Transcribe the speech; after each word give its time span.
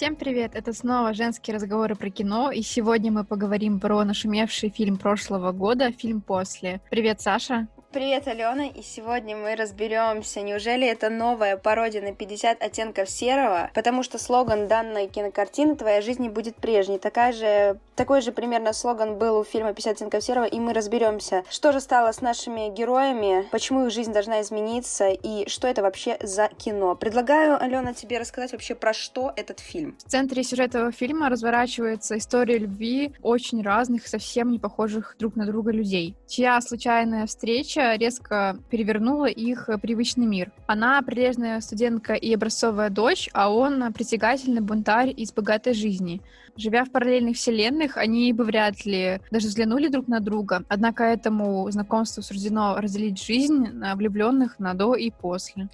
Всем 0.00 0.16
привет! 0.16 0.52
Это 0.54 0.72
снова 0.72 1.12
женские 1.12 1.56
разговоры 1.56 1.94
про 1.94 2.08
кино, 2.08 2.50
и 2.50 2.62
сегодня 2.62 3.12
мы 3.12 3.22
поговорим 3.22 3.78
про 3.78 4.02
нашумевший 4.02 4.70
фильм 4.70 4.96
прошлого 4.96 5.52
года, 5.52 5.92
фильм 5.92 6.22
«После». 6.22 6.80
Привет, 6.88 7.20
Саша! 7.20 7.68
Привет, 7.92 8.28
Алена, 8.28 8.66
и 8.66 8.82
сегодня 8.82 9.36
мы 9.36 9.56
разберемся, 9.56 10.42
неужели 10.42 10.86
это 10.86 11.10
новая 11.10 11.56
пародия 11.56 12.00
на 12.00 12.14
50 12.14 12.62
оттенков 12.62 13.10
серого, 13.10 13.68
потому 13.74 14.04
что 14.04 14.16
слоган 14.16 14.68
данной 14.68 15.08
кинокартины 15.08 15.74
«Твоя 15.74 16.00
жизнь 16.00 16.22
не 16.22 16.28
будет 16.28 16.54
прежней». 16.54 17.00
Такая 17.00 17.32
же, 17.32 17.80
такой 17.96 18.20
же 18.20 18.30
примерно 18.30 18.72
слоган 18.74 19.18
был 19.18 19.38
у 19.38 19.42
фильма 19.42 19.70
«50 19.70 19.90
оттенков 19.90 20.22
серого», 20.22 20.44
и 20.44 20.60
мы 20.60 20.72
разберемся, 20.72 21.42
что 21.50 21.72
же 21.72 21.80
стало 21.80 22.12
с 22.12 22.20
нашими 22.20 22.72
героями, 22.72 23.48
почему 23.50 23.86
их 23.86 23.92
жизнь 23.92 24.12
должна 24.12 24.40
измениться, 24.42 25.08
и 25.08 25.48
что 25.48 25.66
это 25.66 25.82
вообще 25.82 26.16
за 26.22 26.46
кино. 26.46 26.94
Предлагаю, 26.94 27.60
Алена, 27.60 27.92
тебе 27.92 28.20
рассказать 28.20 28.52
вообще 28.52 28.76
про 28.76 28.94
что 28.94 29.32
этот 29.34 29.58
фильм. 29.58 29.96
В 29.98 30.08
центре 30.08 30.44
сюжета 30.44 30.78
этого 30.78 30.92
фильма 30.92 31.28
разворачивается 31.28 32.16
история 32.16 32.56
любви 32.56 33.14
очень 33.20 33.64
разных, 33.64 34.06
совсем 34.06 34.52
не 34.52 34.60
похожих 34.60 35.16
друг 35.18 35.34
на 35.34 35.44
друга 35.44 35.72
людей, 35.72 36.14
чья 36.28 36.60
случайная 36.60 37.26
встреча 37.26 37.79
встреча 37.80 37.96
резко 37.96 38.58
перевернула 38.70 39.26
их 39.26 39.68
э, 39.68 39.78
привычный 39.78 40.26
мир. 40.26 40.52
Она 40.66 41.00
прилежная 41.02 41.60
студентка 41.60 42.14
и 42.14 42.34
образцовая 42.34 42.90
дочь, 42.90 43.28
а 43.32 43.52
он 43.52 43.92
притягательный 43.92 44.60
бунтарь 44.60 45.12
из 45.16 45.32
богатой 45.32 45.74
жизни. 45.74 46.20
Живя 46.60 46.84
в 46.84 46.90
параллельных 46.90 47.36
вселенных, 47.36 47.96
они 47.96 48.34
бы 48.34 48.44
вряд 48.44 48.84
ли 48.84 49.20
даже 49.30 49.48
взглянули 49.48 49.88
друг 49.88 50.08
на 50.08 50.20
друга. 50.20 50.62
Однако 50.68 51.04
этому 51.04 51.70
знакомству 51.70 52.22
суждено 52.22 52.76
разделить 52.76 53.22
жизнь 53.22 53.66
влюбленных 53.94 54.58
на 54.58 54.74
до 54.74 54.94
и 54.94 55.10
после. 55.10 55.68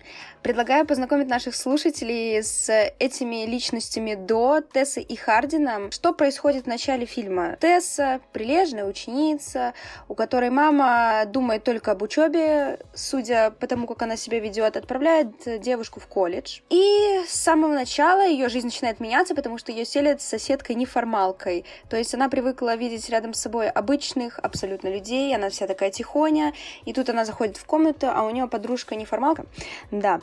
Предлагаю 0.44 0.86
познакомить 0.86 1.26
наших 1.26 1.56
слушателей 1.56 2.40
с 2.40 2.70
этими 3.00 3.46
личностями 3.46 4.14
до 4.14 4.60
Тессы 4.60 5.00
и 5.00 5.16
Хардина. 5.16 5.90
Что 5.90 6.14
происходит 6.14 6.64
в 6.64 6.68
начале 6.68 7.04
фильма? 7.04 7.56
Тесса— 7.56 8.20
прилежная 8.32 8.84
ученица, 8.84 9.74
у 10.06 10.14
которой 10.14 10.50
мама 10.50 11.24
думает 11.26 11.64
только 11.64 11.90
об 11.92 12.02
учебе, 12.02 12.78
судя 12.94 13.50
по 13.50 13.66
тому, 13.66 13.88
как 13.88 14.02
она 14.02 14.16
себя 14.16 14.38
ведет, 14.38 14.76
отправляет 14.76 15.60
девушку 15.60 15.98
в 15.98 16.06
колледж. 16.06 16.60
И 16.70 17.22
с 17.26 17.34
самого 17.34 17.72
начала 17.72 18.24
ее 18.24 18.48
жизнь 18.48 18.66
начинает 18.66 19.00
меняться, 19.00 19.34
потому 19.34 19.58
что 19.58 19.72
ее 19.72 19.84
селят 19.84 20.22
с 20.22 20.26
соседкой 20.26 20.75
неформалкой. 20.76 21.64
То 21.88 21.96
есть 21.96 22.14
она 22.14 22.28
привыкла 22.28 22.76
видеть 22.76 23.08
рядом 23.10 23.34
с 23.34 23.40
собой 23.40 23.68
обычных 23.68 24.38
абсолютно 24.38 24.88
людей, 24.88 25.34
она 25.34 25.50
вся 25.50 25.66
такая 25.66 25.90
тихоня, 25.90 26.52
и 26.84 26.92
тут 26.92 27.08
она 27.08 27.24
заходит 27.24 27.56
в 27.56 27.64
комнату, 27.64 28.08
а 28.10 28.24
у 28.24 28.30
нее 28.30 28.46
подружка 28.46 28.94
неформалка. 28.94 29.46
Да, 29.90 30.20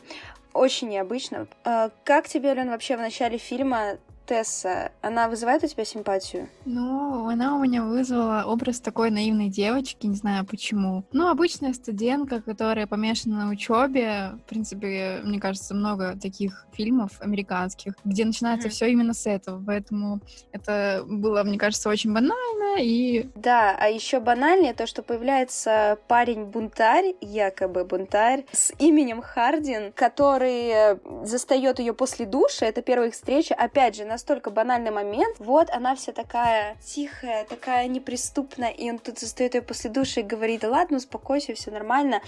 очень 0.53 0.89
необычно. 0.89 1.47
А, 1.65 1.89
как 2.03 2.27
тебе, 2.27 2.51
Алена, 2.51 2.71
вообще 2.71 2.95
в 2.95 2.99
начале 2.99 3.37
фильма 3.37 3.97
Тесса, 4.25 4.91
она 5.01 5.27
вызывает 5.27 5.63
у 5.63 5.67
тебя 5.67 5.85
симпатию? 5.85 6.47
Ну, 6.65 7.27
она 7.27 7.55
у 7.55 7.59
меня 7.59 7.83
вызвала 7.83 8.43
образ 8.47 8.79
такой 8.79 9.09
наивной 9.11 9.49
девочки, 9.49 10.05
не 10.05 10.15
знаю 10.15 10.45
почему. 10.45 11.03
Ну, 11.11 11.29
обычная 11.29 11.73
студентка, 11.73 12.41
которая 12.41 12.87
помешана 12.87 13.45
на 13.45 13.51
учебе. 13.51 14.31
В 14.45 14.49
принципе, 14.49 15.21
мне 15.23 15.39
кажется, 15.39 15.75
много 15.75 16.17
таких 16.21 16.65
фильмов 16.73 17.11
американских, 17.19 17.95
где 18.03 18.25
начинается 18.25 18.67
mm-hmm. 18.67 18.71
все 18.71 18.91
именно 18.91 19.13
с 19.13 19.27
этого. 19.27 19.63
Поэтому 19.65 20.19
это 20.51 21.03
было, 21.05 21.43
мне 21.43 21.57
кажется, 21.57 21.89
очень 21.89 22.13
банально 22.13 22.81
и... 22.81 23.29
Да, 23.35 23.75
а 23.79 23.87
еще 23.87 24.19
банальнее 24.19 24.73
то, 24.73 24.87
что 24.87 25.03
появляется 25.03 25.97
парень-бунтарь, 26.07 27.15
якобы 27.21 27.83
бунтарь, 27.85 28.45
с 28.51 28.71
именем 28.79 29.21
Хардин, 29.21 29.91
который 29.93 30.97
застает 31.25 31.79
ее 31.79 31.93
после 31.93 32.25
душа. 32.25 32.65
Это 32.65 32.81
первая 32.81 33.09
их 33.09 33.13
встреча. 33.13 33.53
Опять 33.53 33.95
же, 33.95 34.05
настолько 34.13 34.51
банальный 34.51 34.91
момент. 34.91 35.37
Вот 35.39 35.71
она 35.71 35.95
вся 35.95 36.11
такая 36.11 36.77
тихая, 36.85 37.45
такая 37.45 37.87
неприступная, 37.87 38.69
и 38.69 38.89
он 38.91 38.99
тут 38.99 39.17
застает 39.17 39.55
ее 39.55 39.63
после 39.63 39.89
души 39.89 40.19
и 40.19 40.23
говорит, 40.23 40.61
да 40.61 40.69
ладно, 40.69 40.97
успокойся, 40.97 41.55
все 41.55 41.71
нормально. 41.71 42.21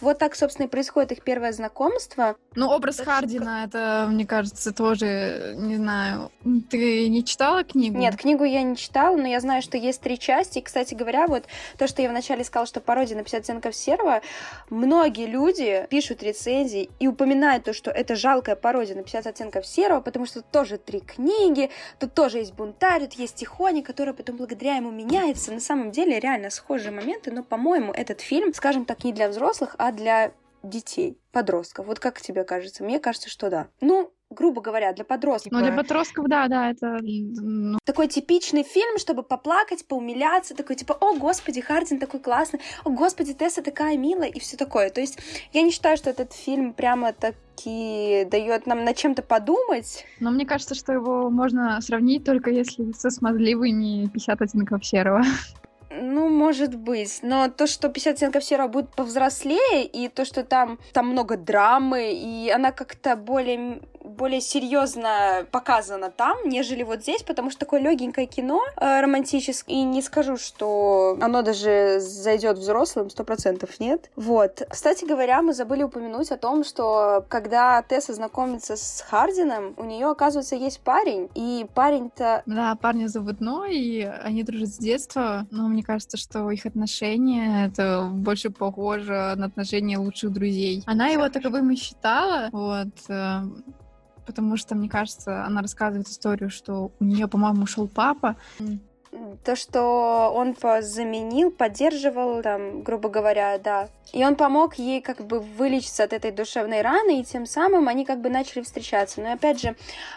Вот 0.00 0.18
так, 0.18 0.36
собственно, 0.36 0.66
и 0.66 0.70
происходит 0.70 1.10
их 1.10 1.24
первое 1.24 1.52
знакомство. 1.52 2.36
Ну, 2.54 2.70
образ 2.70 2.96
так 2.96 3.06
Хардина, 3.06 3.64
это, 3.66 4.06
мне 4.08 4.24
кажется, 4.24 4.72
тоже, 4.72 5.54
не 5.56 5.76
знаю, 5.76 6.30
ты 6.70 7.08
не 7.08 7.24
читала 7.24 7.64
книгу? 7.64 7.98
Нет, 7.98 8.16
книгу 8.16 8.44
я 8.44 8.62
не 8.62 8.76
читала, 8.76 9.16
но 9.16 9.26
я 9.26 9.40
знаю, 9.40 9.62
что 9.62 9.76
есть 9.76 10.00
три 10.00 10.20
части. 10.20 10.58
И, 10.58 10.62
кстати 10.62 10.94
говоря, 10.94 11.26
вот 11.26 11.44
то, 11.76 11.88
что 11.88 12.02
я 12.02 12.08
вначале 12.08 12.44
сказала, 12.44 12.66
что 12.68 12.80
пародия 12.80 13.16
на 13.16 13.24
50 13.24 13.40
оттенков 13.40 13.74
серого, 13.74 14.20
многие 14.70 15.26
люди 15.26 15.88
пишут 15.90 16.22
рецензии 16.22 16.88
и 17.00 17.08
упоминают 17.08 17.64
то, 17.64 17.72
что 17.72 17.90
это 17.90 18.14
жалкая 18.14 18.54
пародия 18.54 18.94
на 18.94 19.02
50 19.02 19.26
оттенков 19.26 19.66
серого, 19.66 20.00
потому 20.00 20.26
что 20.26 20.40
тоже 20.42 20.78
три 20.78 21.00
книги, 21.00 21.31
книги, 21.32 21.70
тут 21.98 22.14
тоже 22.14 22.38
есть 22.38 22.54
бунтарь, 22.54 23.02
тут 23.02 23.14
есть 23.14 23.36
Тихоня, 23.36 23.82
который 23.82 24.14
потом 24.14 24.36
благодаря 24.36 24.76
ему 24.76 24.90
меняется. 24.90 25.52
На 25.52 25.60
самом 25.60 25.90
деле 25.90 26.18
реально 26.18 26.50
схожие 26.50 26.92
моменты, 26.92 27.30
но, 27.30 27.42
по-моему, 27.42 27.92
этот 27.92 28.20
фильм, 28.20 28.54
скажем 28.54 28.84
так, 28.84 29.04
не 29.04 29.12
для 29.12 29.28
взрослых, 29.28 29.74
а 29.78 29.92
для 29.92 30.32
детей, 30.62 31.18
подростков. 31.32 31.86
Вот 31.86 31.98
как 31.98 32.20
тебе 32.20 32.44
кажется? 32.44 32.84
Мне 32.84 33.00
кажется, 33.00 33.28
что 33.28 33.50
да. 33.50 33.68
Ну, 33.80 34.12
грубо 34.32 34.60
говоря, 34.60 34.92
для 34.92 35.04
подростков. 35.04 35.52
Ну, 35.52 35.60
для 35.60 35.72
подростков, 35.72 36.26
да, 36.28 36.48
да, 36.48 36.70
это... 36.70 36.98
Ну... 37.02 37.78
Такой 37.84 38.08
типичный 38.08 38.62
фильм, 38.62 38.98
чтобы 38.98 39.22
поплакать, 39.22 39.86
поумиляться, 39.86 40.54
такой 40.54 40.76
типа, 40.76 40.96
о, 41.00 41.14
господи, 41.14 41.60
Хардин 41.60 41.98
такой 41.98 42.20
классный, 42.20 42.60
о, 42.84 42.90
господи, 42.90 43.34
Тесса 43.34 43.62
такая 43.62 43.96
милая, 43.96 44.28
и 44.28 44.38
все 44.40 44.56
такое. 44.56 44.90
То 44.90 45.00
есть 45.00 45.18
я 45.52 45.62
не 45.62 45.70
считаю, 45.70 45.96
что 45.96 46.10
этот 46.10 46.32
фильм 46.32 46.72
прямо 46.72 47.12
таки 47.12 48.26
дает 48.30 48.66
нам 48.66 48.84
над 48.84 48.96
чем-то 48.96 49.22
подумать. 49.22 50.04
Но 50.20 50.30
мне 50.30 50.46
кажется, 50.46 50.74
что 50.74 50.92
его 50.92 51.30
можно 51.30 51.80
сравнить 51.80 52.24
только 52.24 52.50
если 52.50 52.92
со 52.92 53.10
смазливыми 53.10 54.08
50 54.08 54.42
оттенков 54.42 54.84
серого. 54.84 55.22
Ну, 56.00 56.28
может 56.28 56.74
быть. 56.74 57.20
Но 57.22 57.48
то, 57.48 57.66
что 57.66 57.88
50 57.88 58.14
оттенков 58.14 58.44
серого 58.44 58.68
будет 58.68 58.90
повзрослее, 58.94 59.84
и 59.84 60.08
то, 60.08 60.24
что 60.24 60.42
там, 60.42 60.78
там 60.92 61.08
много 61.08 61.36
драмы, 61.36 62.12
и 62.14 62.50
она 62.50 62.72
как-то 62.72 63.16
более 63.16 63.80
более 64.12 64.40
серьезно 64.40 65.46
показано 65.50 66.10
там, 66.10 66.36
нежели 66.44 66.82
вот 66.82 67.02
здесь, 67.02 67.22
потому 67.22 67.50
что 67.50 67.60
такое 67.60 67.80
легенькое 67.80 68.26
кино 68.26 68.62
э, 68.76 69.00
романтическое, 69.00 69.76
и 69.76 69.82
не 69.82 70.02
скажу, 70.02 70.36
что 70.36 71.16
оно 71.20 71.42
даже 71.42 71.98
зайдет 72.00 72.58
взрослым, 72.58 73.10
сто 73.10 73.24
процентов 73.24 73.80
нет. 73.80 74.10
Вот. 74.16 74.62
Кстати 74.68 75.04
говоря, 75.04 75.42
мы 75.42 75.52
забыли 75.52 75.82
упомянуть 75.82 76.30
о 76.30 76.36
том, 76.36 76.64
что 76.64 77.24
когда 77.28 77.82
Тесса 77.82 78.14
знакомится 78.14 78.76
с 78.76 79.04
Хардином, 79.08 79.74
у 79.76 79.84
нее, 79.84 80.08
оказывается, 80.08 80.56
есть 80.56 80.80
парень, 80.80 81.28
и 81.34 81.66
парень-то... 81.74 82.42
Да, 82.46 82.74
парня 82.76 83.08
зовут 83.08 83.40
Но, 83.40 83.64
и 83.64 84.02
они 84.02 84.42
дружат 84.42 84.68
с 84.68 84.78
детства, 84.78 85.46
но 85.50 85.68
мне 85.68 85.82
кажется, 85.82 86.16
что 86.16 86.50
их 86.50 86.66
отношения 86.66 87.66
это 87.66 88.08
больше 88.12 88.50
похоже 88.50 89.34
на 89.36 89.46
отношения 89.46 89.98
лучших 89.98 90.32
друзей. 90.32 90.82
Она 90.86 91.08
его 91.08 91.28
таковым 91.28 91.70
и 91.70 91.76
считала, 91.76 92.48
вот, 92.52 92.88
э, 93.08 93.40
потому 94.26 94.56
что, 94.56 94.74
мне 94.74 94.88
кажется, 94.88 95.44
она 95.44 95.62
рассказывает 95.62 96.08
историю, 96.08 96.50
что 96.50 96.92
у 97.00 97.04
нее, 97.04 97.28
по-моему, 97.28 97.62
ушел 97.62 97.88
папа, 97.88 98.36
то, 99.44 99.56
что 99.56 100.32
он 100.34 100.56
заменил, 100.80 101.50
поддерживал, 101.50 102.42
там, 102.42 102.82
грубо 102.82 103.08
говоря, 103.08 103.58
да. 103.58 103.88
И 104.12 104.24
он 104.24 104.36
помог 104.36 104.74
ей 104.74 105.00
как 105.00 105.24
бы 105.24 105.40
вылечиться 105.40 106.04
от 106.04 106.12
этой 106.12 106.32
душевной 106.32 106.82
раны, 106.82 107.20
и 107.20 107.24
тем 107.24 107.46
самым 107.46 107.88
они 107.88 108.04
как 108.04 108.20
бы 108.20 108.28
начали 108.28 108.62
встречаться. 108.62 109.22
Но 109.22 109.32
опять 109.32 109.60
же, 109.60 109.74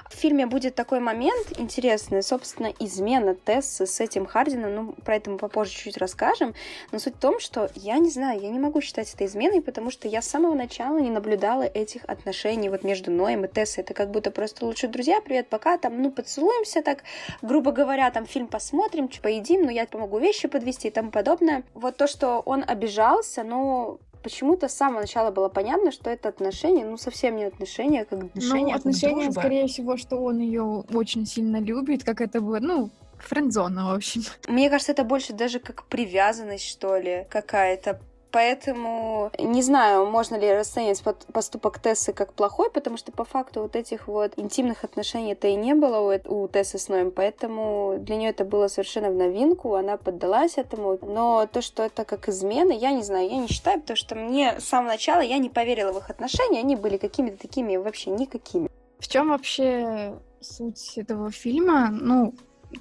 в 0.10 0.16
фильме 0.16 0.46
будет 0.46 0.76
такой 0.76 1.00
момент 1.00 1.58
интересный, 1.58 2.22
собственно, 2.22 2.74
измена 2.80 3.36
Тессы 3.36 3.86
с 3.86 4.00
этим 4.02 4.26
Хардином, 4.26 4.76
ну, 4.76 4.92
про 5.06 5.16
это 5.16 5.30
мы 5.30 5.38
попозже 5.38 5.74
чуть 5.74 5.98
расскажем. 5.98 6.53
Но 6.91 7.00
суть 7.00 7.16
в 7.16 7.20
том, 7.20 7.40
что 7.40 7.70
я 7.76 7.98
не 8.00 8.09
знаю, 8.09 8.41
я 8.41 8.50
не 8.50 8.59
могу 8.59 8.82
считать 8.82 9.14
это 9.14 9.26
изменой, 9.26 9.62
потому 9.62 9.91
что 9.91 10.09
я 10.09 10.22
с 10.22 10.28
самого 10.28 10.56
начала 10.56 10.98
не 10.98 11.09
наблюдала 11.09 11.64
этих 11.64 12.03
отношений 12.06 12.70
вот 12.70 12.84
между 12.84 13.12
Ноем 13.12 13.46
и 13.46 13.48
Тессой. 13.48 13.84
Это 13.84 13.94
как 13.94 14.12
будто 14.12 14.30
просто 14.30 14.66
лучшие 14.66 14.90
друзья, 14.90 15.22
привет, 15.22 15.48
пока, 15.48 15.78
там, 15.78 16.02
ну, 16.02 16.12
поцелуемся 16.12 16.82
так, 16.82 17.03
грубо 17.41 17.72
говоря, 17.72 18.12
там, 18.12 18.26
фильм 18.26 18.48
посмотрим, 18.48 18.84
посмотрим, 18.85 19.09
поедим, 19.22 19.66
но 19.66 19.72
я 19.72 19.85
помогу 19.85 20.20
вещи 20.20 20.47
подвести 20.47 20.87
и 20.87 20.91
тому 20.91 21.11
подобное. 21.11 21.64
Вот 21.73 21.97
то, 21.97 22.08
что 22.08 22.41
он 22.46 22.64
обижался, 22.66 23.43
ну, 23.43 23.99
почему-то 24.23 24.67
с 24.67 24.73
самого 24.73 25.02
начала 25.02 25.32
было 25.32 25.49
понятно, 25.49 25.91
что 25.91 26.09
это 26.09 26.29
отношения, 26.29 26.85
ну, 26.85 26.97
совсем 26.97 27.35
не 27.35 27.46
отношения, 27.46 28.02
а 28.02 28.05
как 28.05 28.23
отношения. 28.23 28.73
Ну, 28.73 28.76
отношения, 28.76 29.32
скорее 29.32 29.67
всего, 29.67 29.97
что 29.97 30.17
он 30.17 30.40
ее 30.40 30.84
очень 30.93 31.26
сильно 31.26 31.58
любит, 31.58 32.03
как 32.03 32.22
это 32.22 32.41
было, 32.41 32.59
ну, 32.59 32.90
френдзона, 33.20 33.91
в 33.91 33.96
общем. 33.96 34.23
Мне 34.47 34.70
кажется, 34.70 34.91
это 34.91 35.03
больше 35.03 35.34
даже 35.34 35.59
как 35.59 35.85
привязанность, 35.85 36.67
что 36.67 36.97
ли, 36.97 37.26
какая-то 37.29 37.99
Поэтому 38.35 39.32
не 39.40 39.61
знаю, 39.61 40.08
можно 40.08 40.35
ли 40.35 40.52
расценивать 40.52 41.02
поступок 41.32 41.79
Тессы 41.79 42.11
как 42.11 42.34
плохой, 42.34 42.70
потому 42.70 42.97
что 42.97 43.14
по 43.14 43.23
факту 43.23 43.61
вот 43.61 43.78
этих 43.78 44.09
вот 44.09 44.34
интимных 44.35 44.84
отношений-то 44.84 45.47
и 45.47 45.55
не 45.55 45.73
было 45.73 45.99
у, 46.28 46.43
у 46.43 46.47
Тессы 46.49 46.78
с 46.78 46.90
Ноем, 46.90 47.11
поэтому 47.11 47.96
для 47.97 48.17
нее 48.17 48.32
это 48.32 48.43
было 48.43 48.67
совершенно 48.67 49.09
в 49.09 49.16
новинку, 49.16 49.76
она 49.76 49.96
поддалась 49.96 50.58
этому. 50.58 50.99
Но 51.02 51.47
то, 51.49 51.61
что 51.61 51.84
это 51.84 52.03
как 52.03 52.28
измена, 52.28 52.73
я 52.73 52.91
не 52.91 53.03
знаю, 53.03 53.29
я 53.29 53.37
не 53.37 53.47
считаю, 53.47 53.79
потому 53.79 53.96
что 53.96 54.16
мне 54.16 54.59
с 54.59 54.66
самого 54.66 54.90
начала 54.90 55.22
я 55.22 55.38
не 55.38 55.49
поверила 55.49 55.93
в 55.93 55.99
их 55.99 56.09
отношения, 56.09 56.59
они 56.59 56.76
были 56.76 56.97
какими-то 56.97 57.38
такими 57.38 57.78
вообще 57.78 58.09
никакими. 58.09 58.70
В 58.99 59.08
чем 59.08 59.29
вообще 59.29 60.14
Суть 60.41 60.97
этого 60.97 61.31
фильма, 61.31 61.90
ну, 61.90 62.34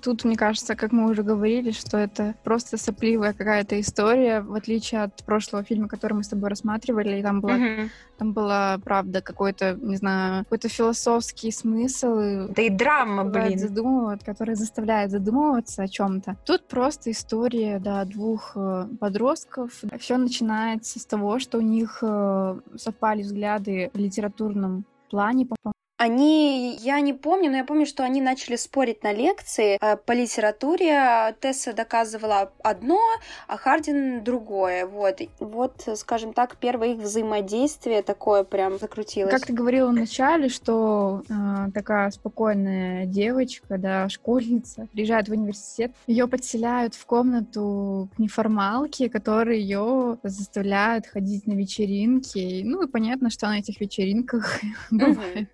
Тут, 0.02 0.24
мне 0.24 0.36
кажется, 0.36 0.74
как 0.74 0.92
мы 0.92 1.10
уже 1.10 1.22
говорили, 1.22 1.70
что 1.70 1.96
это 1.96 2.34
просто 2.44 2.76
сопливая 2.76 3.32
какая-то 3.32 3.80
история, 3.80 4.40
в 4.40 4.54
отличие 4.54 5.02
от 5.02 5.24
прошлого 5.24 5.64
фильма, 5.64 5.88
который 5.88 6.14
мы 6.14 6.24
с 6.24 6.28
тобой 6.28 6.50
рассматривали, 6.50 7.18
и 7.18 7.22
там 7.22 7.40
была, 7.40 7.56
mm-hmm. 7.56 7.88
там 8.18 8.32
была 8.32 8.78
правда 8.84 9.20
какой-то, 9.20 9.78
не 9.80 9.96
знаю, 9.96 10.44
какой-то 10.44 10.68
философский 10.68 11.50
смысл. 11.50 12.48
Да 12.48 12.62
и 12.62 12.70
драма, 12.70 13.24
блин. 13.24 13.58
Задумывать, 13.58 14.24
который 14.24 14.54
заставляет 14.54 15.10
задумываться 15.10 15.82
о 15.82 15.88
чем-то. 15.88 16.36
Тут 16.44 16.66
просто 16.68 17.10
история, 17.10 17.78
да, 17.78 18.04
двух 18.04 18.52
э, 18.56 18.86
подростков. 19.00 19.82
Все 19.98 20.16
начинается 20.16 20.98
с 20.98 21.06
того, 21.06 21.38
что 21.38 21.58
у 21.58 21.62
них 21.62 21.98
э, 22.02 22.58
совпали 22.76 23.22
взгляды 23.22 23.90
в 23.92 23.98
литературном 23.98 24.84
плане, 25.10 25.46
по 25.46 25.73
они, 25.96 26.76
я 26.80 27.00
не 27.00 27.12
помню, 27.12 27.50
но 27.50 27.58
я 27.58 27.64
помню, 27.64 27.86
что 27.86 28.02
они 28.02 28.20
начали 28.20 28.56
спорить 28.56 29.04
на 29.04 29.12
лекции 29.12 29.78
э, 29.80 29.96
по 29.96 30.12
литературе. 30.12 31.34
Тесса 31.40 31.72
доказывала 31.72 32.52
одно, 32.62 33.00
а 33.46 33.56
Хардин 33.56 34.24
другое. 34.24 34.86
Вот, 34.86 35.20
вот, 35.38 35.88
скажем 35.94 36.32
так, 36.32 36.56
первое 36.56 36.94
их 36.94 36.98
взаимодействие 36.98 38.02
такое 38.02 38.42
прям 38.42 38.78
закрутилось. 38.78 39.32
Как 39.32 39.46
ты 39.46 39.52
говорила 39.52 39.90
вначале, 39.90 40.48
что 40.48 41.22
э, 41.28 41.70
такая 41.72 42.10
спокойная 42.10 43.06
девочка, 43.06 43.78
да, 43.78 44.08
школьница, 44.08 44.88
приезжает 44.92 45.28
в 45.28 45.32
университет, 45.32 45.92
ее 46.08 46.26
подселяют 46.26 46.96
в 46.96 47.06
комнату 47.06 48.08
к 48.16 48.18
неформалке, 48.18 49.08
которые 49.08 49.60
ее 49.60 50.18
заставляют 50.24 51.06
ходить 51.06 51.46
на 51.46 51.52
вечеринки. 51.52 52.62
Ну 52.64 52.82
и 52.82 52.88
понятно, 52.88 53.30
что 53.30 53.46
на 53.46 53.60
этих 53.60 53.80
вечеринках 53.80 54.60
бывает. 54.90 55.48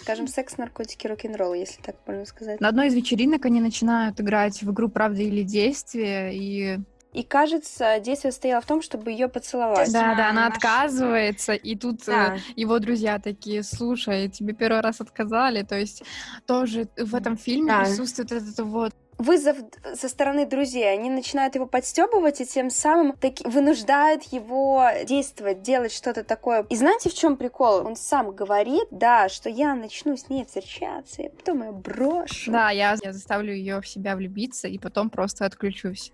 Скажем, 0.00 0.26
секс, 0.26 0.56
наркотики, 0.56 1.06
рок-н-ролл, 1.06 1.54
если 1.54 1.80
так 1.82 1.96
можно 2.06 2.24
сказать. 2.24 2.60
На 2.60 2.68
одной 2.68 2.88
из 2.88 2.94
вечеринок 2.94 3.44
они 3.46 3.60
начинают 3.60 4.20
играть 4.20 4.62
в 4.62 4.70
игру 4.70 4.88
«Правда 4.88 5.22
или 5.22 5.42
действие», 5.42 6.34
и 6.34 6.78
и 7.14 7.22
кажется, 7.22 8.00
действие 8.00 8.32
стояло 8.32 8.60
в 8.60 8.66
том, 8.66 8.82
чтобы 8.82 9.12
ее 9.12 9.28
поцеловать. 9.28 9.92
Да, 9.92 10.16
да, 10.16 10.30
она 10.30 10.48
отказывается, 10.48 11.52
и 11.52 11.76
тут 11.76 12.02
э, 12.08 12.10
да. 12.10 12.36
его 12.56 12.80
друзья 12.80 13.20
такие, 13.20 13.62
слушай, 13.62 14.28
тебе 14.28 14.52
первый 14.52 14.80
раз 14.80 15.00
отказали, 15.00 15.62
то 15.62 15.78
есть 15.78 16.02
тоже 16.44 16.88
в 16.96 17.14
этом 17.14 17.36
фильме 17.36 17.68
да. 17.68 17.84
присутствует 17.84 18.32
это 18.32 18.64
вот 18.64 18.94
вызов 19.18 19.56
со 19.94 20.08
стороны 20.08 20.46
друзей. 20.46 20.92
Они 20.92 21.10
начинают 21.10 21.54
его 21.54 21.66
подстебывать 21.66 22.40
и 22.40 22.46
тем 22.46 22.70
самым 22.70 23.12
таки 23.12 23.46
вынуждают 23.46 24.24
его 24.24 24.88
действовать, 25.04 25.62
делать 25.62 25.92
что-то 25.92 26.24
такое. 26.24 26.66
И 26.70 26.76
знаете, 26.76 27.10
в 27.10 27.14
чем 27.14 27.36
прикол? 27.36 27.86
Он 27.86 27.96
сам 27.96 28.32
говорит, 28.32 28.86
да, 28.90 29.28
что 29.28 29.48
я 29.48 29.74
начну 29.74 30.16
с 30.16 30.28
ней 30.28 30.44
встречаться, 30.44 31.22
и 31.22 31.28
потом 31.28 31.62
я 31.62 31.72
брошу. 31.72 32.50
Да, 32.50 32.70
я, 32.70 32.96
я 33.02 33.12
заставлю 33.12 33.52
ее 33.52 33.80
в 33.80 33.88
себя 33.88 34.16
влюбиться 34.16 34.68
и 34.68 34.78
потом 34.78 35.10
просто 35.10 35.44
отключусь. 35.44 36.12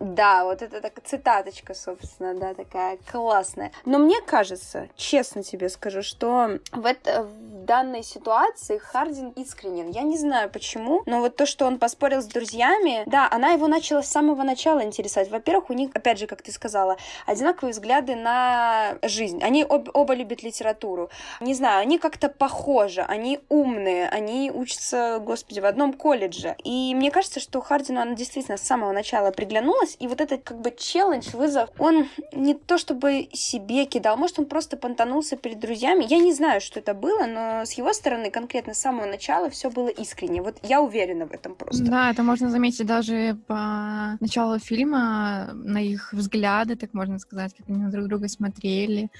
Да, 0.00 0.44
вот 0.44 0.62
это 0.62 0.80
такая 0.80 1.04
цитаточка, 1.04 1.74
собственно, 1.74 2.34
да, 2.34 2.54
такая 2.54 2.98
классная. 3.12 3.70
Но 3.84 3.98
мне 3.98 4.20
кажется, 4.22 4.88
честно 4.96 5.42
тебе 5.42 5.68
скажу, 5.68 6.02
что 6.02 6.58
в, 6.72 6.86
это, 6.86 7.24
в 7.24 7.64
данной 7.66 8.02
ситуации 8.02 8.78
Хардин 8.78 9.28
искренен. 9.30 9.90
Я 9.90 10.00
не 10.00 10.16
знаю 10.16 10.48
почему, 10.48 11.02
но 11.04 11.20
вот 11.20 11.36
то, 11.36 11.44
что 11.44 11.66
он 11.66 11.78
поспорил 11.78 12.22
с 12.22 12.26
друзьями, 12.26 13.02
да, 13.04 13.28
она 13.30 13.50
его 13.50 13.68
начала 13.68 14.02
с 14.02 14.10
самого 14.10 14.42
начала 14.42 14.82
интересовать. 14.82 15.30
Во-первых, 15.30 15.68
у 15.68 15.74
них, 15.74 15.90
опять 15.92 16.18
же, 16.18 16.26
как 16.26 16.40
ты 16.40 16.50
сказала, 16.50 16.96
одинаковые 17.26 17.72
взгляды 17.72 18.16
на 18.16 18.96
жизнь. 19.02 19.42
Они 19.42 19.64
об, 19.64 19.90
оба 19.92 20.14
любят 20.14 20.42
литературу. 20.42 21.10
Не 21.40 21.52
знаю, 21.52 21.82
они 21.82 21.98
как-то 21.98 22.30
похожи, 22.30 23.02
они 23.02 23.40
умные, 23.50 24.08
они 24.08 24.50
учатся, 24.50 25.18
господи, 25.20 25.60
в 25.60 25.66
одном 25.66 25.92
колледже. 25.92 26.56
И 26.64 26.94
мне 26.94 27.10
кажется, 27.10 27.38
что 27.38 27.60
Хардину 27.60 28.00
она 28.00 28.14
действительно 28.14 28.56
с 28.56 28.62
самого 28.62 28.92
начала 28.92 29.30
приглянулась, 29.30 29.89
понравилось. 29.90 29.96
И 30.00 30.06
вот 30.06 30.20
этот 30.20 30.42
как 30.44 30.60
бы 30.60 30.72
челлендж, 30.76 31.30
вызов, 31.36 31.70
он 31.78 32.06
не 32.32 32.54
то 32.54 32.78
чтобы 32.78 33.28
себе 33.32 33.86
кидал, 33.86 34.16
может, 34.16 34.38
он 34.38 34.46
просто 34.46 34.76
понтанулся 34.76 35.36
перед 35.36 35.58
друзьями. 35.58 36.06
Я 36.08 36.18
не 36.18 36.32
знаю, 36.32 36.60
что 36.60 36.80
это 36.80 36.94
было, 36.94 37.26
но 37.26 37.64
с 37.64 37.72
его 37.72 37.92
стороны 37.92 38.30
конкретно 38.30 38.74
с 38.74 38.80
самого 38.80 39.06
начала 39.06 39.48
все 39.50 39.70
было 39.70 39.88
искренне. 39.88 40.42
Вот 40.42 40.56
я 40.62 40.80
уверена 40.80 41.26
в 41.26 41.32
этом 41.32 41.54
просто. 41.54 41.84
Да, 41.84 42.10
это 42.10 42.22
можно 42.22 42.50
заметить 42.50 42.86
даже 42.86 43.36
по 43.46 44.16
началу 44.20 44.58
фильма, 44.58 45.50
на 45.54 45.78
их 45.78 46.12
взгляды, 46.12 46.76
так 46.76 46.94
можно 46.94 47.18
сказать, 47.18 47.54
как 47.56 47.68
они 47.68 47.90
друг 47.90 48.06
друга 48.06 48.28
смотрели. 48.28 49.10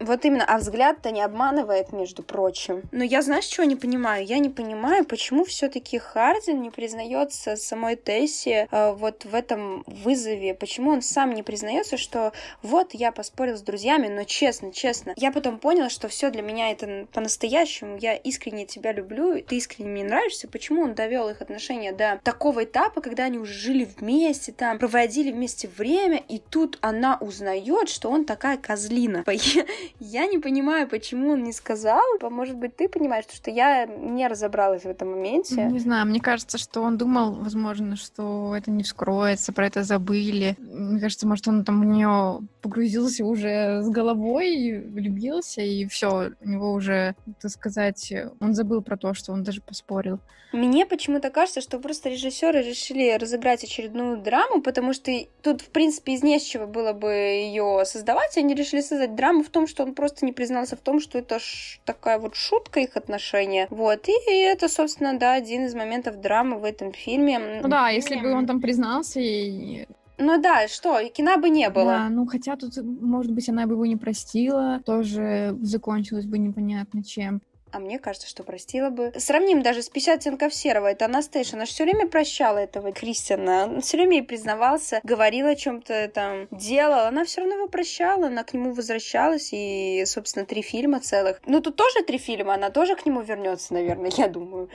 Вот 0.00 0.24
именно, 0.24 0.44
а 0.44 0.58
взгляд-то 0.58 1.10
не 1.10 1.22
обманывает, 1.22 1.92
между 1.92 2.22
прочим. 2.22 2.82
Но 2.92 3.04
я, 3.04 3.22
знаешь, 3.22 3.44
чего 3.46 3.64
не 3.64 3.76
понимаю? 3.76 4.24
Я 4.24 4.38
не 4.38 4.50
понимаю, 4.50 5.04
почему 5.04 5.44
все-таки 5.44 5.98
Хардин 5.98 6.60
не 6.60 6.70
признается 6.70 7.56
самой 7.56 7.96
Тессе 7.96 8.68
э, 8.70 8.92
вот 8.92 9.24
в 9.24 9.34
этом 9.34 9.84
вызове. 9.86 10.54
Почему 10.54 10.90
он 10.90 11.02
сам 11.02 11.32
не 11.32 11.42
признается, 11.42 11.96
что 11.96 12.32
вот 12.62 12.92
я 12.92 13.12
поспорил 13.12 13.56
с 13.56 13.62
друзьями, 13.62 14.08
но 14.08 14.24
честно, 14.24 14.72
честно. 14.72 15.14
Я 15.16 15.32
потом 15.32 15.58
поняла, 15.58 15.88
что 15.88 16.08
все 16.08 16.30
для 16.30 16.42
меня 16.42 16.70
это 16.70 17.06
по-настоящему. 17.12 17.96
Я 17.98 18.14
искренне 18.14 18.66
тебя 18.66 18.92
люблю, 18.92 19.40
ты 19.42 19.56
искренне 19.56 19.90
мне 19.90 20.04
нравишься. 20.04 20.48
Почему 20.48 20.82
он 20.82 20.94
довел 20.94 21.28
их 21.28 21.40
отношения 21.40 21.92
до 21.92 22.20
такого 22.22 22.64
этапа, 22.64 23.00
когда 23.00 23.24
они 23.24 23.38
уже 23.38 23.52
жили 23.52 23.88
вместе, 23.98 24.52
там 24.52 24.78
проводили 24.78 25.30
вместе 25.30 25.68
время, 25.68 26.22
и 26.28 26.38
тут 26.38 26.78
она 26.80 27.16
узнает, 27.20 27.88
что 27.88 28.10
он 28.10 28.24
такая 28.24 28.56
козлина. 28.56 29.24
Я 30.00 30.26
не 30.26 30.38
понимаю, 30.38 30.88
почему 30.88 31.30
он 31.32 31.44
не 31.44 31.52
сказал. 31.52 32.02
Может 32.20 32.56
быть, 32.56 32.76
ты 32.76 32.88
понимаешь, 32.88 33.24
что 33.32 33.50
я 33.50 33.86
не 33.86 34.26
разобралась 34.26 34.82
в 34.82 34.88
этом 34.88 35.10
моменте. 35.10 35.64
Не 35.64 35.78
знаю, 35.78 36.06
мне 36.06 36.20
кажется, 36.20 36.58
что 36.58 36.82
он 36.82 36.96
думал, 36.98 37.32
возможно, 37.32 37.96
что 37.96 38.54
это 38.56 38.70
не 38.70 38.82
вскроется, 38.82 39.52
про 39.52 39.66
это 39.66 39.82
забыли. 39.82 40.56
Мне 40.58 41.00
кажется, 41.00 41.26
может, 41.26 41.48
он 41.48 41.64
там 41.64 41.80
у 41.80 41.84
нее 41.84 42.40
погрузился 42.64 43.26
уже 43.26 43.82
с 43.82 43.90
головой, 43.90 44.80
влюбился, 44.88 45.60
и 45.60 45.84
все, 45.86 46.30
у 46.40 46.48
него 46.48 46.72
уже, 46.72 47.14
так 47.42 47.50
сказать, 47.50 48.10
он 48.40 48.54
забыл 48.54 48.80
про 48.80 48.96
то, 48.96 49.12
что 49.12 49.32
он 49.32 49.42
даже 49.42 49.60
поспорил. 49.60 50.18
Мне 50.52 50.86
почему-то 50.86 51.28
кажется, 51.30 51.60
что 51.60 51.78
просто 51.78 52.08
режиссеры 52.08 52.62
решили 52.62 53.10
разыграть 53.18 53.64
очередную 53.64 54.16
драму, 54.16 54.62
потому 54.62 54.94
что 54.94 55.10
тут, 55.42 55.60
в 55.60 55.68
принципе, 55.70 56.14
из 56.14 56.22
не 56.22 56.38
с 56.38 56.42
чего 56.42 56.66
было 56.66 56.94
бы 56.94 57.10
ее 57.12 57.82
создавать. 57.84 58.38
Они 58.38 58.54
решили 58.54 58.80
создать 58.80 59.14
драму 59.14 59.42
в 59.42 59.50
том, 59.50 59.66
что 59.66 59.82
он 59.82 59.94
просто 59.94 60.24
не 60.24 60.32
признался 60.32 60.76
в 60.76 60.80
том, 60.80 61.00
что 61.00 61.18
это 61.18 61.38
ш- 61.40 61.80
такая 61.84 62.18
вот 62.18 62.34
шутка 62.34 62.80
их 62.80 62.96
отношения. 62.96 63.66
Вот. 63.68 64.08
И 64.08 64.12
это, 64.38 64.68
собственно, 64.68 65.18
да, 65.18 65.34
один 65.34 65.66
из 65.66 65.74
моментов 65.74 66.20
драмы 66.20 66.58
в 66.58 66.64
этом 66.64 66.92
фильме. 66.92 67.60
Ну 67.62 67.68
да, 67.68 67.90
если 67.90 68.16
бы 68.16 68.32
он 68.32 68.46
там 68.46 68.60
признался 68.60 69.20
и 69.20 69.86
ну 70.18 70.40
да, 70.40 70.68
что, 70.68 70.98
и 70.98 71.10
кино 71.10 71.36
бы 71.38 71.50
не 71.50 71.68
было. 71.70 71.84
Да, 71.84 72.08
ну 72.08 72.26
хотя 72.26 72.56
тут, 72.56 72.76
может 72.76 73.32
быть, 73.32 73.48
она 73.48 73.66
бы 73.66 73.74
его 73.74 73.86
не 73.86 73.96
простила, 73.96 74.80
тоже 74.84 75.56
закончилось 75.60 76.26
бы 76.26 76.38
непонятно 76.38 77.02
чем 77.02 77.40
а 77.74 77.80
мне 77.80 77.98
кажется, 77.98 78.28
что 78.28 78.44
простила 78.44 78.90
бы. 78.90 79.12
Сравним 79.16 79.62
даже 79.62 79.82
с 79.82 79.88
50 79.88 80.20
оттенков 80.20 80.54
серого. 80.54 80.86
Это 80.86 81.06
Анастейша. 81.06 81.56
Она 81.56 81.66
же 81.66 81.72
все 81.72 81.84
время 81.84 82.06
прощала 82.06 82.58
этого 82.58 82.92
Кристиана. 82.92 83.64
Он 83.64 83.80
все 83.80 83.96
время 83.96 84.18
ей 84.18 84.22
признавался, 84.22 85.00
говорил 85.02 85.48
о 85.48 85.56
чем-то 85.56 86.08
там, 86.14 86.46
делал. 86.52 87.06
Она 87.06 87.24
все 87.24 87.40
равно 87.40 87.56
его 87.56 87.66
прощала, 87.68 88.28
она 88.28 88.44
к 88.44 88.54
нему 88.54 88.72
возвращалась. 88.72 89.48
И, 89.52 90.04
собственно, 90.06 90.46
три 90.46 90.62
фильма 90.62 91.00
целых. 91.00 91.40
Ну, 91.46 91.60
тут 91.60 91.74
тоже 91.74 92.04
три 92.06 92.18
фильма, 92.18 92.54
она 92.54 92.70
тоже 92.70 92.94
к 92.94 93.06
нему 93.06 93.22
вернется, 93.22 93.74
наверное, 93.74 94.12
я 94.16 94.28
думаю. 94.28 94.68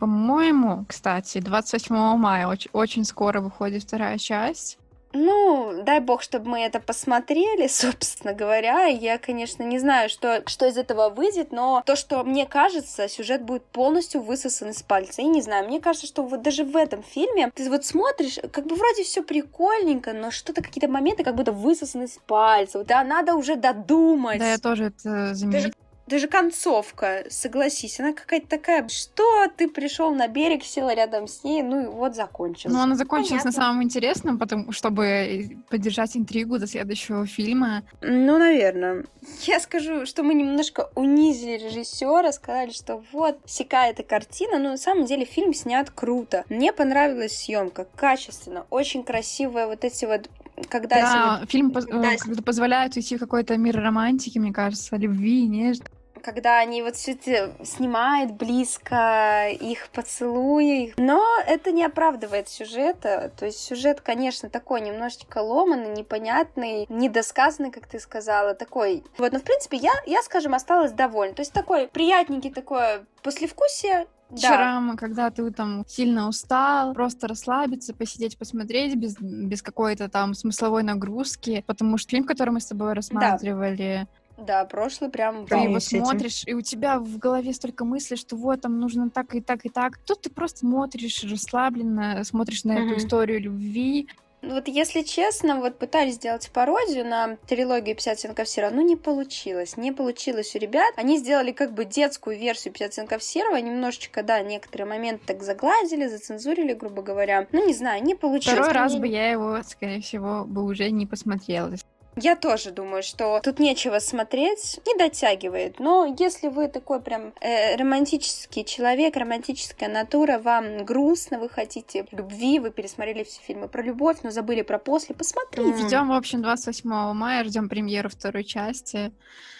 По-моему, 0.00 0.84
кстати, 0.88 1.38
28 1.38 1.94
мая 2.16 2.48
очень, 2.48 2.70
очень 2.72 3.04
скоро 3.04 3.40
выходит 3.40 3.84
вторая 3.84 4.18
часть. 4.18 4.76
Ну, 5.12 5.82
дай 5.82 6.00
бог, 6.00 6.22
чтобы 6.22 6.50
мы 6.50 6.60
это 6.60 6.80
посмотрели, 6.80 7.66
собственно 7.68 8.32
говоря. 8.32 8.84
Я, 8.86 9.18
конечно, 9.18 9.62
не 9.62 9.78
знаю, 9.78 10.08
что, 10.08 10.42
что 10.46 10.66
из 10.66 10.76
этого 10.76 11.08
выйдет, 11.08 11.52
но 11.52 11.82
то, 11.84 11.96
что 11.96 12.22
мне 12.22 12.46
кажется, 12.46 13.08
сюжет 13.08 13.42
будет 13.42 13.64
полностью 13.64 14.20
высосан 14.20 14.70
из 14.70 14.82
пальца. 14.82 15.22
И 15.22 15.26
не 15.26 15.42
знаю, 15.42 15.66
мне 15.66 15.80
кажется, 15.80 16.06
что 16.06 16.22
вот 16.22 16.42
даже 16.42 16.64
в 16.64 16.76
этом 16.76 17.02
фильме 17.02 17.50
ты 17.54 17.68
вот 17.68 17.84
смотришь, 17.84 18.38
как 18.52 18.66
бы 18.66 18.76
вроде 18.76 19.04
все 19.04 19.22
прикольненько, 19.22 20.12
но 20.12 20.30
что-то, 20.30 20.62
какие-то 20.62 20.88
моменты 20.88 21.24
как 21.24 21.34
будто 21.34 21.52
высосаны 21.52 22.04
из 22.04 22.18
пальца. 22.26 22.78
Вот, 22.78 22.86
да, 22.86 23.02
надо 23.02 23.34
уже 23.34 23.56
додумать. 23.56 24.38
Да, 24.38 24.50
я 24.50 24.58
тоже 24.58 24.86
это 24.86 25.34
заметила 25.34 25.72
даже 26.10 26.26
концовка, 26.26 27.24
согласись, 27.30 28.00
она 28.00 28.12
какая-то 28.12 28.48
такая, 28.48 28.88
что 28.88 29.46
ты 29.56 29.68
пришел 29.68 30.12
на 30.12 30.26
берег, 30.26 30.64
сел 30.64 30.90
рядом 30.90 31.28
с 31.28 31.44
ней, 31.44 31.62
ну 31.62 31.82
и 31.82 31.86
вот 31.86 32.16
закончилась. 32.16 32.74
Ну, 32.74 32.82
она 32.82 32.96
закончилась 32.96 33.42
Понятно. 33.42 33.50
на 33.50 33.56
самом 33.56 33.82
интересном, 33.82 34.38
потому 34.38 34.72
чтобы 34.72 35.56
поддержать 35.70 36.16
интригу 36.16 36.58
до 36.58 36.66
следующего 36.66 37.26
фильма. 37.26 37.84
Ну, 38.00 38.38
наверное. 38.38 39.04
Я 39.42 39.60
скажу, 39.60 40.04
что 40.04 40.22
мы 40.24 40.34
немножко 40.34 40.90
унизили 40.96 41.64
режиссера, 41.64 42.32
сказали, 42.32 42.70
что 42.72 43.04
вот, 43.12 43.38
сякая 43.46 43.90
эта 43.90 44.02
картина, 44.02 44.58
но 44.58 44.70
на 44.70 44.78
самом 44.78 45.06
деле 45.06 45.24
фильм 45.24 45.54
снят 45.54 45.90
круто. 45.90 46.44
Мне 46.48 46.72
понравилась 46.72 47.36
съемка, 47.36 47.86
качественно, 47.96 48.66
очень 48.70 49.04
красивая, 49.04 49.66
вот 49.66 49.84
эти 49.84 50.04
вот 50.06 50.28
когда 50.68 50.96
да, 50.96 51.46
фильм 51.46 51.70
когда... 51.70 52.12
Э, 52.12 52.16
когда 52.18 52.42
позволяет 52.42 52.96
уйти 52.96 53.16
в 53.16 53.20
какой-то 53.20 53.56
мир 53.56 53.80
романтики, 53.80 54.38
мне 54.38 54.52
кажется, 54.52 54.96
любви, 54.96 55.46
нежности. 55.46 55.90
Когда 56.20 56.58
они 56.58 56.82
вот 56.82 56.96
все 56.96 57.12
это 57.12 57.52
снимают 57.64 58.32
близко, 58.32 59.48
их 59.48 59.88
поцелуи. 59.88 60.94
Но 60.96 61.24
это 61.46 61.72
не 61.72 61.84
оправдывает 61.84 62.48
сюжета. 62.48 63.32
То 63.36 63.46
есть 63.46 63.60
сюжет, 63.60 64.00
конечно, 64.00 64.48
такой 64.48 64.80
немножечко 64.80 65.38
ломанный, 65.38 65.90
непонятный, 65.90 66.86
недосказанный, 66.88 67.70
как 67.70 67.86
ты 67.86 67.98
сказала, 67.98 68.54
такой. 68.54 69.04
Вот, 69.18 69.32
но 69.32 69.38
в 69.38 69.42
принципе 69.42 69.76
я, 69.76 69.92
я, 70.06 70.22
скажем, 70.22 70.54
осталась 70.54 70.92
довольна. 70.92 71.34
То 71.34 71.42
есть 71.42 71.52
такой 71.52 71.88
приятненький 71.88 72.50
такое 72.50 73.04
послевкусие, 73.22 74.06
Вечером, 74.30 74.90
да. 74.92 74.96
когда 74.96 75.30
ты 75.30 75.50
там 75.50 75.84
сильно 75.88 76.28
устал, 76.28 76.94
просто 76.94 77.26
расслабиться, 77.26 77.92
посидеть, 77.92 78.38
посмотреть 78.38 78.94
без, 78.94 79.16
без 79.18 79.60
какой-то 79.60 80.08
там 80.08 80.34
смысловой 80.34 80.84
нагрузки, 80.84 81.64
потому 81.66 81.98
что 81.98 82.10
фильм, 82.10 82.24
который 82.24 82.50
мы 82.50 82.60
с 82.60 82.66
тобой 82.66 82.92
рассматривали, 82.92 84.06
да, 84.06 84.19
прошлый 84.68 85.10
прям... 85.10 85.46
Ты 85.46 85.56
его 85.56 85.80
смотришь, 85.80 86.44
и 86.46 86.54
у 86.54 86.60
тебя 86.60 86.98
в 86.98 87.18
голове 87.18 87.52
столько 87.52 87.84
мыслей, 87.84 88.16
что 88.16 88.36
вот, 88.36 88.60
там 88.60 88.78
нужно 88.78 89.10
так 89.10 89.34
и 89.34 89.40
так 89.40 89.64
и 89.64 89.68
так. 89.68 89.98
Тут 89.98 90.22
ты 90.22 90.30
просто 90.30 90.60
смотришь 90.60 91.24
расслабленно, 91.24 92.22
смотришь 92.24 92.64
на 92.64 92.72
mm-hmm. 92.72 92.86
эту 92.86 92.98
историю 92.98 93.40
любви. 93.40 94.08
Вот 94.42 94.68
если 94.68 95.02
честно, 95.02 95.56
вот 95.56 95.78
пытались 95.78 96.14
сделать 96.14 96.50
пародию 96.50 97.04
на 97.04 97.36
трилогию 97.46 97.94
50 97.94 98.14
оттенков 98.14 98.48
серого, 98.48 98.70
ну 98.70 98.80
не 98.80 98.96
получилось, 98.96 99.76
не 99.76 99.92
получилось 99.92 100.54
у 100.54 100.58
ребят. 100.58 100.94
Они 100.96 101.18
сделали 101.18 101.52
как 101.52 101.74
бы 101.74 101.84
детскую 101.84 102.38
версию 102.38 102.72
50 102.72 102.90
оттенков 102.90 103.22
серого, 103.22 103.56
немножечко, 103.56 104.22
да, 104.22 104.40
некоторые 104.40 104.88
моменты 104.88 105.24
так 105.26 105.42
загладили, 105.42 106.06
зацензурили, 106.06 106.72
грубо 106.72 107.02
говоря. 107.02 107.46
Ну 107.52 107.66
не 107.66 107.74
знаю, 107.74 108.02
не 108.02 108.14
получилось. 108.14 108.58
Второй 108.58 108.72
раз 108.72 108.96
бы 108.96 109.06
я 109.06 109.30
его, 109.30 109.62
скорее 109.62 110.00
всего, 110.00 110.44
бы 110.46 110.64
уже 110.64 110.90
не 110.90 111.04
посмотрела. 111.04 111.74
Я 112.20 112.36
тоже 112.36 112.70
думаю, 112.70 113.02
что 113.02 113.40
тут 113.42 113.58
нечего 113.58 113.98
смотреть, 113.98 114.80
не 114.86 114.94
дотягивает. 114.96 115.78
Но 115.78 116.16
если 116.18 116.48
вы 116.48 116.68
такой 116.68 117.00
прям 117.00 117.32
э, 117.40 117.76
романтический 117.76 118.64
человек, 118.64 119.16
романтическая 119.16 119.88
натура, 119.88 120.38
вам 120.38 120.84
грустно, 120.84 121.38
вы 121.38 121.48
хотите 121.48 122.06
любви, 122.10 122.58
вы 122.58 122.70
пересмотрели 122.70 123.24
все 123.24 123.40
фильмы 123.40 123.68
про 123.68 123.82
любовь, 123.82 124.18
но 124.22 124.30
забыли 124.30 124.62
про 124.62 124.78
после, 124.78 125.14
посмотрите. 125.14 125.86
Ждем, 125.86 126.08
в 126.08 126.12
общем, 126.12 126.42
28 126.42 126.90
мая, 127.14 127.44
ждем 127.44 127.68
премьеру 127.68 128.10
второй 128.10 128.44
части. 128.44 129.12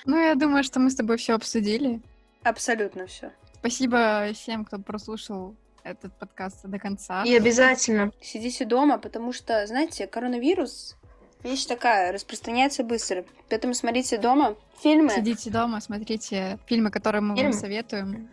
Ну, 0.04 0.18
я 0.18 0.34
думаю, 0.34 0.62
что 0.62 0.80
мы 0.80 0.90
с 0.90 0.94
тобой 0.94 1.16
все 1.16 1.34
обсудили. 1.34 2.00
Абсолютно 2.42 3.06
все. 3.06 3.32
Спасибо 3.54 4.32
всем, 4.34 4.64
кто 4.64 4.78
прослушал 4.78 5.54
этот 5.82 6.12
подкаст 6.18 6.64
до 6.64 6.78
конца. 6.78 7.22
И 7.24 7.34
обязательно. 7.34 8.12
Сидите 8.20 8.64
дома, 8.64 8.98
потому 8.98 9.32
что, 9.32 9.66
знаете, 9.66 10.06
коронавирус 10.06 10.96
Вещь 11.42 11.64
такая, 11.66 12.12
распространяется 12.12 12.84
быстро. 12.84 13.24
Поэтому 13.48 13.74
смотрите 13.74 14.18
дома 14.18 14.56
фильмы. 14.82 15.10
Сидите 15.10 15.50
дома, 15.50 15.80
смотрите 15.80 16.58
фильмы, 16.66 16.90
которые 16.90 17.22
мы 17.22 17.34
фильмы. 17.34 17.52
вам 17.52 17.60
советуем. 17.60 18.30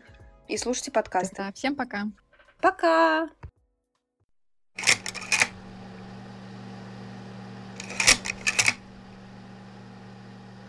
И 0.47 0.57
слушайте 0.57 0.91
подкасты. 0.91 1.35
Да, 1.37 1.51
всем 1.53 1.75
пока. 1.75 2.07
Пока! 2.61 3.29